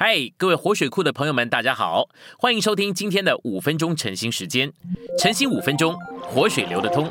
[0.00, 2.08] 嗨，各位活水库的朋友们，大家好，
[2.38, 4.72] 欢迎收听今天的五分钟晨兴时间。
[5.18, 7.10] 晨兴五分钟，活水流得通。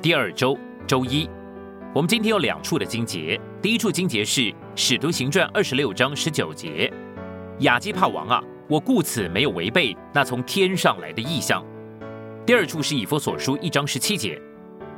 [0.00, 1.28] 第二周周一，
[1.94, 3.38] 我们今天有两处的经节。
[3.60, 4.40] 第一处经节是
[4.74, 6.90] 《使徒行传》二十六章十九节
[7.60, 11.62] ：“亚基帕王啊，我故此没有违背那从天上来的意象。”
[12.46, 14.40] 第二处是《以弗所书》一章十七节：“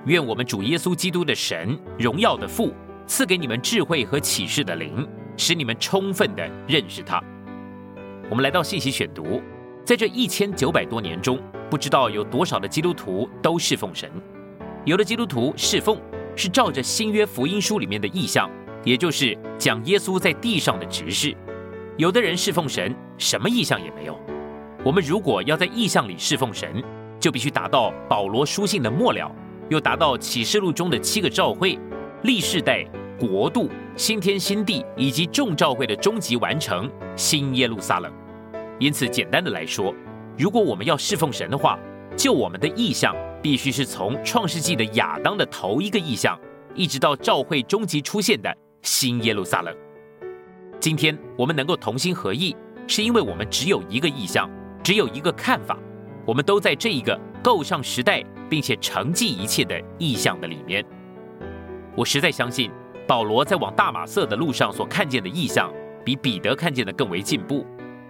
[0.06, 2.72] 愿我们主耶稣基督的神，荣耀的父。”
[3.06, 7.22] 赐给你们智慧和启示的灵，使你们充分的认识他。
[8.30, 9.42] 我们来到信息选读，
[9.84, 11.38] 在这一千九百多年中，
[11.70, 14.10] 不知道有多少的基督徒都侍奉神。
[14.84, 16.00] 有的基督徒侍奉
[16.34, 18.50] 是照着新约福音书里面的意象，
[18.84, 21.36] 也就是讲耶稣在地上的执事。
[21.96, 24.18] 有的人侍奉神，什么意象也没有。
[24.84, 26.82] 我们如果要在意象里侍奉神，
[27.20, 29.30] 就必须达到保罗书信的末了，
[29.68, 31.78] 又达到启示录中的七个召会。
[32.24, 32.82] 历世代、
[33.20, 38.10] 国度、新天新地以及众召会的终极完成，新耶路撒冷。
[38.80, 39.94] 因此，简单的来说，
[40.38, 41.78] 如果我们要侍奉神的话，
[42.16, 46.34] 就我们的意向必须是从创世纪的亚当的头一个意向，
[46.74, 48.50] 一直到召会终极出现的
[48.80, 49.76] 新耶路撒冷。
[50.80, 54.48] 今天我们能够同心合意，是因为我们只有一个意向，
[54.82, 55.78] 只有一个看法，
[56.24, 60.82] 我们都在这一个够上时代，并且承继一切的意向的里面。
[61.96, 62.70] 我实在相信，
[63.06, 65.72] 保罗在往大马色的路上所看见的异象，
[66.04, 67.64] 比彼得看见的更为进步。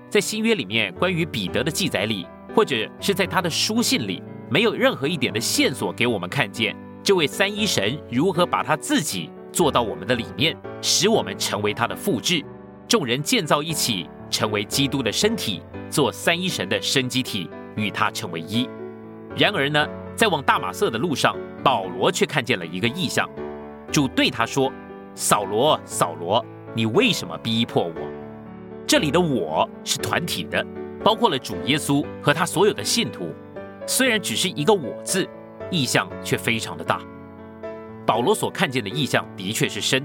[0.08, 12.42] 在新约里面，关于彼得的记载里，或者是在他的书信里，没有任何一点的线索给我们看见这位三一神如何把他自己做到我们的里面，使我们成为他的复制，
[12.88, 18.66] 众人建造一起，成为基督的身体，做三一神的生机体，与他成为一。
[19.36, 23.28] 然而呢，在往大马色的路上，保罗却看见了一个异象。
[23.92, 24.72] 主对他说
[25.14, 27.94] ：“扫罗，扫罗，你为什么逼迫我？”
[28.86, 30.64] 这里的“我”是团体的，
[31.02, 33.32] 包括了主耶稣和他所有的信徒。
[33.86, 35.28] 虽然只是一个“我”字，
[35.70, 37.00] 意象却非常的大。
[38.06, 40.04] 保罗所看见的意象的确是深，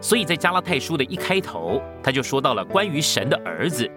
[0.00, 3.90] 所以在加拉太书的一开头，他就说到了关于神的儿子。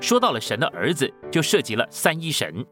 [0.00, 2.64] 说到了神的儿子，就涉及了三一神。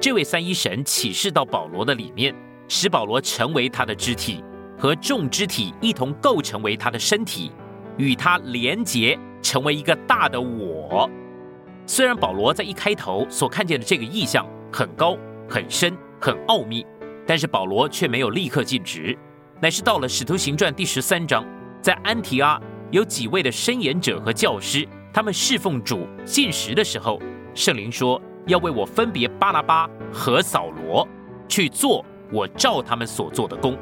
[0.00, 2.34] 这位三一神启示到保罗的里面，
[2.68, 4.42] 使保罗成为他的肢体。
[4.80, 7.52] 和众肢体一同构成为他的身体，
[7.98, 11.08] 与他连结成为一个大的我。
[11.84, 16.86] 虽然保罗在一开头所看见的这个意象很高、很深、很奥秘，
[17.26, 19.14] 但是保罗却没有立刻尽职，
[19.60, 21.44] 乃是到了使徒行传第十三章，
[21.82, 22.58] 在安提阿
[22.90, 27.20] 有几位的申言者和教师，他们侍奉主进食的时候，
[27.54, 31.06] 圣灵说要为我分别巴拿巴和扫罗
[31.46, 32.02] 去做
[32.32, 33.76] 我照他们所做的工。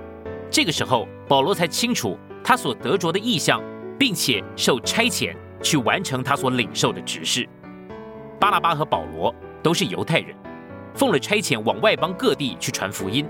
[0.51, 3.63] 这个时候，保罗才清楚他所得着的意象，
[3.99, 7.49] 并且受差遣去完成他所领受的指示。
[8.41, 10.35] 巴拉巴和保罗都是犹太人，
[10.95, 13.27] 奉了差遣往外邦各地去传福音，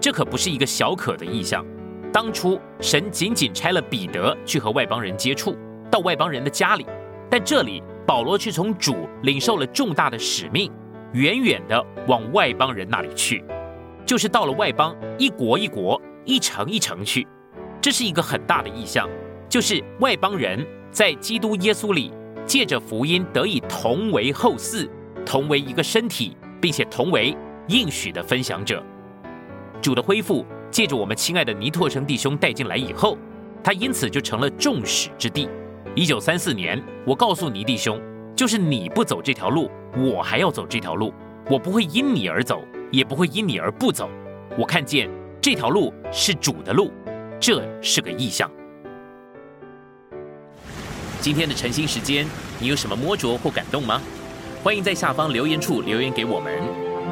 [0.00, 1.64] 这可不是一个小可的意象。
[2.12, 5.56] 当初神仅仅差了彼得去和外邦人接触，
[5.90, 6.86] 到外邦人的家里，
[7.28, 10.70] 但这里保罗却从主领受了重大的使命，
[11.12, 13.44] 远远的往外邦人那里去，
[14.06, 16.00] 就是到了外邦一国一国。
[16.24, 17.26] 一层一层去，
[17.80, 19.08] 这是一个很大的意象，
[19.48, 22.12] 就是外邦人在基督耶稣里
[22.46, 24.88] 借着福音得以同为后嗣，
[25.26, 27.36] 同为一个身体，并且同为
[27.68, 28.82] 应许的分享者。
[29.80, 33.18] 主的恢复借着我们亲爱的尼拓生弟兄带进来以后，
[33.64, 35.48] 他因此就成了众矢之的。
[35.96, 38.00] 一九三四年，我告诉尼弟兄，
[38.36, 41.12] 就是你不走这条路，我还要走这条路，
[41.50, 42.62] 我不会因你而走，
[42.92, 44.08] 也不会因你而不走。
[44.56, 45.10] 我看见。
[45.42, 46.92] 这条路是主的路，
[47.40, 48.48] 这是个意象。
[51.20, 52.24] 今天的晨兴时间，
[52.60, 54.00] 你有什么摸着或感动吗？
[54.62, 56.54] 欢迎在下方留言处留言给我们。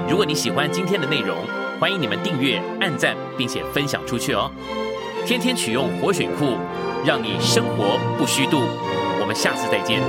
[0.08, 1.38] 如果你喜欢今天的内容，
[1.80, 4.48] 欢迎你们订阅、按赞，并且分享出去哦。
[5.26, 6.56] 天天取用活水库，
[7.04, 8.60] 让你生活不虚度。
[9.20, 10.00] 我们下次再见。